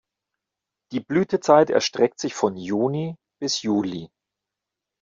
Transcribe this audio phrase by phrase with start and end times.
[0.93, 4.09] Die Blütezeit erstreckt sich von Juni bis Juli.